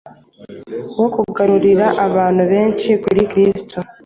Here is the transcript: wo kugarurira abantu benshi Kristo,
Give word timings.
wo 0.99 1.07
kugarurira 1.15 1.87
abantu 2.05 2.43
benshi 2.51 2.89
Kristo, 3.31 3.77